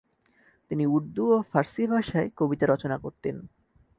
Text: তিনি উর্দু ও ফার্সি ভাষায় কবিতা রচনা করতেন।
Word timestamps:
তিনি 0.71 0.83
উর্দু 0.85 1.23
ও 1.35 1.37
ফার্সি 1.51 1.83
ভাষায় 1.87 2.29
কবিতা 2.37 2.65
রচনা 2.65 2.97
করতেন। 2.97 3.35